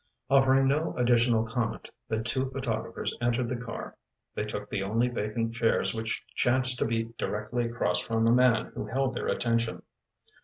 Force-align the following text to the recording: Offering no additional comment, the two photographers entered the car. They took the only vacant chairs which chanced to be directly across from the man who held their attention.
Offering 0.31 0.67
no 0.67 0.97
additional 0.97 1.45
comment, 1.45 1.91
the 2.07 2.23
two 2.23 2.47
photographers 2.49 3.15
entered 3.21 3.49
the 3.49 3.55
car. 3.55 3.95
They 4.33 4.45
took 4.45 4.67
the 4.67 4.81
only 4.81 5.09
vacant 5.09 5.53
chairs 5.53 5.93
which 5.93 6.25
chanced 6.33 6.79
to 6.79 6.85
be 6.85 7.13
directly 7.19 7.65
across 7.67 7.99
from 7.99 8.25
the 8.25 8.31
man 8.31 8.71
who 8.73 8.87
held 8.87 9.13
their 9.13 9.27
attention. 9.27 9.83